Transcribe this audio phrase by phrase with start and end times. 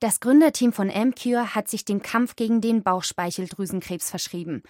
[0.00, 4.62] Das Gründerteam von Amcure hat sich dem Kampf gegen den Bauchspeicheldrüsenkrebs verschrieben.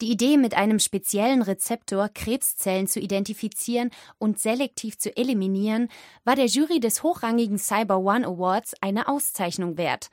[0.00, 5.88] Die Idee, mit einem speziellen Rezeptor Krebszellen zu identifizieren und selektiv zu eliminieren,
[6.22, 10.08] war der Jury des hochrangigen Cyber One Awards eine Auszeichnung wert.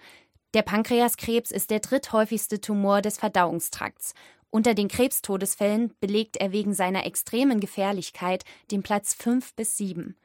[0.55, 4.15] Der Pankreaskrebs ist der dritthäufigste Tumor des Verdauungstrakts.
[4.49, 10.15] Unter den Krebstodesfällen belegt er wegen seiner extremen Gefährlichkeit den Platz 5 bis 7.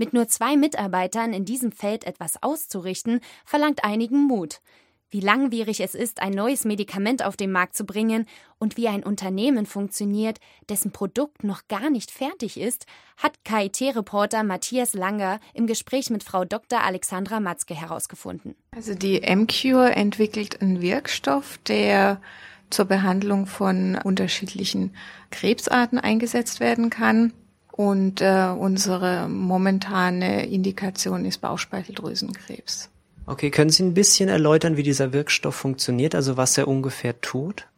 [0.00, 4.62] Mit nur zwei Mitarbeitern in diesem Feld etwas auszurichten, verlangt einigen Mut.
[5.10, 8.24] Wie langwierig es ist, ein neues Medikament auf den Markt zu bringen
[8.58, 10.38] und wie ein Unternehmen funktioniert,
[10.70, 12.86] dessen Produkt noch gar nicht fertig ist,
[13.18, 16.80] hat KIT-Reporter Matthias Langer im Gespräch mit Frau Dr.
[16.80, 18.54] Alexandra Matzke herausgefunden.
[18.74, 22.22] Also die MCure entwickelt einen Wirkstoff, der
[22.70, 24.94] zur Behandlung von unterschiedlichen
[25.30, 27.34] Krebsarten eingesetzt werden kann.
[27.80, 32.90] Und äh, unsere momentane Indikation ist Bauchspeicheldrüsenkrebs.
[33.24, 37.68] Okay, können Sie ein bisschen erläutern, wie dieser Wirkstoff funktioniert, also was er ungefähr tut?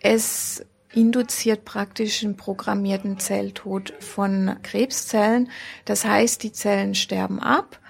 [0.00, 5.48] Es induziert praktisch einen programmierten Zelltod von Krebszellen.
[5.86, 7.80] Das heißt, die Zellen sterben ab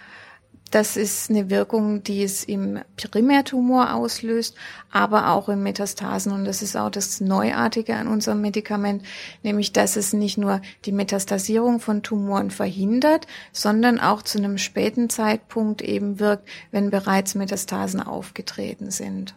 [0.70, 4.56] das ist eine Wirkung, die es im Primärtumor auslöst,
[4.90, 6.32] aber auch in Metastasen.
[6.32, 9.02] Und das ist auch das Neuartige an unserem Medikament,
[9.42, 15.08] nämlich dass es nicht nur die Metastasierung von Tumoren verhindert, sondern auch zu einem späten
[15.08, 19.34] Zeitpunkt eben wirkt, wenn bereits Metastasen aufgetreten sind.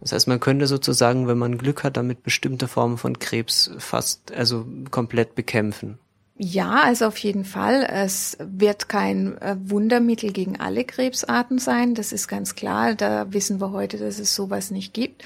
[0.00, 4.32] Das heißt, man könnte sozusagen, wenn man Glück hat, damit bestimmte Formen von Krebs fast,
[4.32, 5.98] also komplett bekämpfen.
[6.40, 7.84] Ja, also auf jeden Fall.
[7.90, 11.96] Es wird kein äh, Wundermittel gegen alle Krebsarten sein.
[11.96, 12.94] Das ist ganz klar.
[12.94, 15.24] Da wissen wir heute, dass es sowas nicht gibt.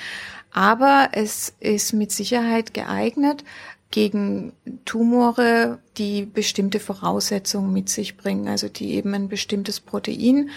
[0.53, 3.45] Aber es ist mit Sicherheit geeignet
[3.91, 4.55] gegen
[4.87, 8.49] Tumore, die bestimmte Voraussetzungen mit sich bringen.
[8.49, 10.49] Also die eben ein bestimmtes Protein,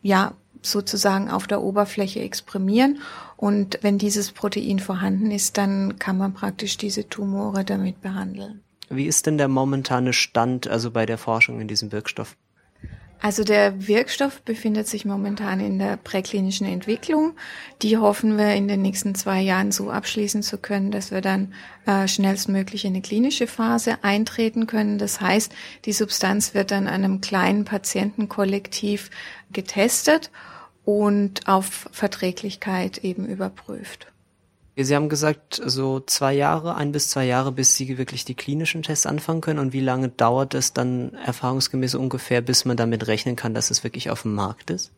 [0.00, 3.00] ja, sozusagen auf der Oberfläche exprimieren.
[3.36, 8.62] Und wenn dieses Protein vorhanden ist, dann kann man praktisch diese Tumore damit behandeln.
[8.90, 12.36] Wie ist denn der momentane Stand also bei der Forschung in diesem Wirkstoff?
[13.22, 17.34] Also der Wirkstoff befindet sich momentan in der präklinischen Entwicklung.
[17.82, 21.54] Die hoffen wir in den nächsten zwei Jahren so abschließen zu können, dass wir dann
[21.86, 24.98] äh, schnellstmöglich in eine klinische Phase eintreten können.
[24.98, 25.52] Das heißt,
[25.84, 29.10] die Substanz wird dann einem kleinen Patientenkollektiv
[29.52, 30.30] getestet
[30.84, 34.10] und auf Verträglichkeit eben überprüft.
[34.76, 38.82] Sie haben gesagt, so zwei Jahre, ein bis zwei Jahre, bis Sie wirklich die klinischen
[38.82, 39.58] Tests anfangen können.
[39.58, 43.84] Und wie lange dauert es dann erfahrungsgemäß ungefähr, bis man damit rechnen kann, dass es
[43.84, 44.92] wirklich auf dem Markt ist?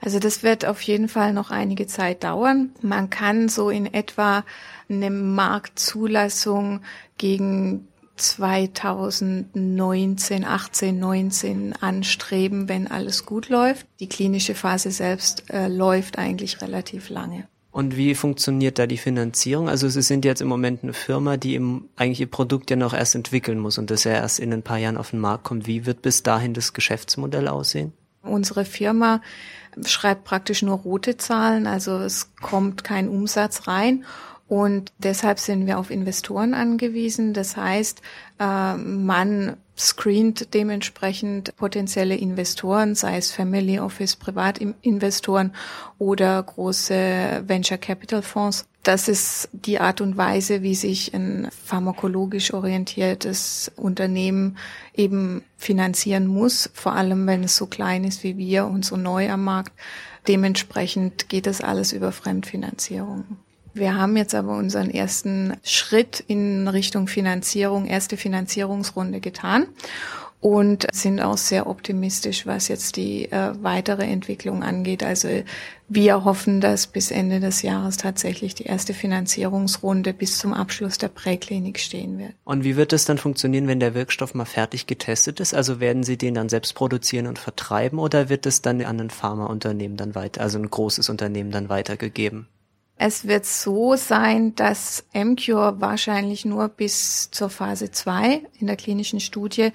[0.00, 2.70] Also das wird auf jeden Fall noch einige Zeit dauern.
[2.80, 4.44] Man kann so in etwa
[4.88, 6.80] eine Marktzulassung
[7.18, 13.86] gegen 2019, 18, 19 anstreben, wenn alles gut läuft.
[13.98, 17.48] Die klinische Phase selbst äh, läuft eigentlich relativ lange.
[17.74, 19.68] Und wie funktioniert da die Finanzierung?
[19.68, 22.94] Also Sie sind jetzt im Moment eine Firma, die im, eigentlich ihr Produkt ja noch
[22.94, 25.66] erst entwickeln muss und das ja erst in ein paar Jahren auf den Markt kommt.
[25.66, 27.92] Wie wird bis dahin das Geschäftsmodell aussehen?
[28.22, 29.22] Unsere Firma
[29.84, 34.04] schreibt praktisch nur rote Zahlen, also es kommt kein Umsatz rein
[34.48, 37.32] und deshalb sind wir auf Investoren angewiesen.
[37.32, 38.02] Das heißt,
[38.38, 45.52] äh, man screent dementsprechend potenzielle Investoren, sei es Family Office, Privatinvestoren
[45.98, 48.66] oder große Venture Capital Fonds.
[48.84, 54.58] Das ist die Art und Weise, wie sich ein pharmakologisch orientiertes Unternehmen
[54.94, 59.30] eben finanzieren muss, vor allem wenn es so klein ist wie wir und so neu
[59.30, 59.72] am Markt.
[60.28, 63.24] Dementsprechend geht das alles über Fremdfinanzierung.
[63.74, 69.66] Wir haben jetzt aber unseren ersten Schritt in Richtung Finanzierung, erste Finanzierungsrunde getan
[70.44, 75.02] und sind auch sehr optimistisch, was jetzt die äh, weitere Entwicklung angeht.
[75.02, 75.28] Also
[75.88, 81.08] wir hoffen, dass bis Ende des Jahres tatsächlich die erste Finanzierungsrunde bis zum Abschluss der
[81.08, 82.34] Präklinik stehen wird.
[82.44, 85.54] Und wie wird es dann funktionieren, wenn der Wirkstoff mal fertig getestet ist?
[85.54, 89.10] Also werden Sie den dann selbst produzieren und vertreiben oder wird es dann an ein
[89.10, 92.46] Pharmaunternehmen dann weiter, also ein großes Unternehmen dann weitergegeben?
[92.96, 99.20] Es wird so sein, dass MCure wahrscheinlich nur bis zur Phase 2 in der klinischen
[99.20, 99.72] Studie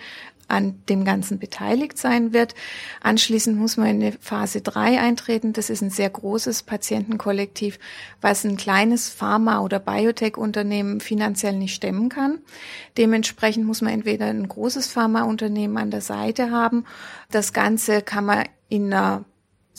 [0.50, 2.56] an dem Ganzen beteiligt sein wird.
[3.02, 5.54] Anschließend muss man in eine Phase 3 eintreten.
[5.54, 7.80] Das ist ein sehr großes Patientenkollektiv,
[8.20, 12.40] was ein kleines Pharma- oder Biotech-Unternehmen finanziell nicht stemmen kann.
[12.98, 16.86] Dementsprechend muss man entweder ein großes Pharmaunternehmen an der Seite haben.
[17.32, 19.26] Das Ganze kann man in einer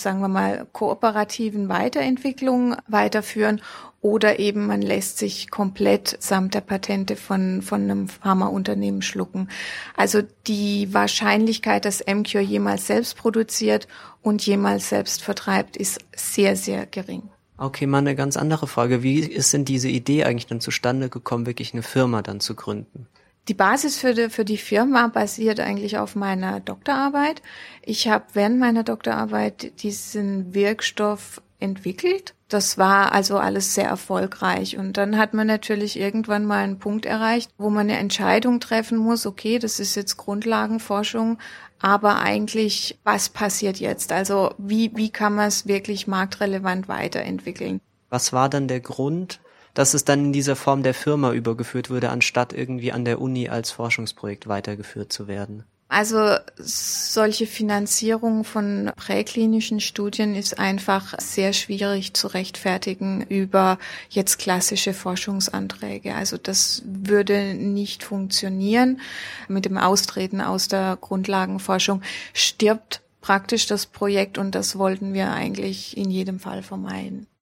[0.02, 3.60] sagen wir mal, kooperativen Weiterentwicklung weiterführen
[4.00, 9.48] oder eben man lässt sich komplett samt der Patente von, von einem Pharmaunternehmen schlucken.
[9.96, 13.88] Also die Wahrscheinlichkeit, dass MCure jemals selbst produziert
[14.22, 17.22] und jemals selbst vertreibt, ist sehr, sehr gering.
[17.58, 19.02] Okay, mal eine ganz andere Frage.
[19.02, 23.06] Wie ist denn diese Idee eigentlich dann zustande gekommen, wirklich eine Firma dann zu gründen?
[23.50, 27.42] Die Basis für die, für die Firma basiert eigentlich auf meiner Doktorarbeit.
[27.82, 32.36] Ich habe während meiner Doktorarbeit diesen Wirkstoff entwickelt.
[32.46, 34.78] Das war also alles sehr erfolgreich.
[34.78, 38.98] Und dann hat man natürlich irgendwann mal einen Punkt erreicht, wo man eine Entscheidung treffen
[38.98, 41.38] muss, okay, das ist jetzt Grundlagenforschung,
[41.80, 44.12] aber eigentlich, was passiert jetzt?
[44.12, 47.80] Also wie, wie kann man es wirklich marktrelevant weiterentwickeln?
[48.10, 49.40] Was war dann der Grund,
[49.74, 53.48] dass es dann in dieser Form der Firma übergeführt wurde, anstatt irgendwie an der Uni
[53.48, 55.64] als Forschungsprojekt weitergeführt zu werden?
[55.92, 63.76] Also solche Finanzierung von präklinischen Studien ist einfach sehr schwierig zu rechtfertigen über
[64.08, 66.14] jetzt klassische Forschungsanträge.
[66.14, 69.00] Also das würde nicht funktionieren.
[69.48, 72.02] Mit dem Austreten aus der Grundlagenforschung
[72.34, 77.26] stirbt praktisch das Projekt und das wollten wir eigentlich in jedem Fall vermeiden.